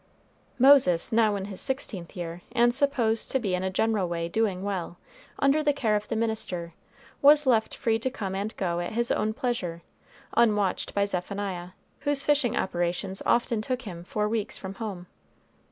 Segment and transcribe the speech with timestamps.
[0.57, 4.63] Moses, now in his sixteenth year, and supposed to be in a general way doing
[4.63, 4.97] well,
[5.37, 6.73] under the care of the minister,
[7.21, 9.83] was left free to come and go at his own pleasure,
[10.35, 15.05] unwatched by Zephaniah, whose fishing operations often took him for weeks from home.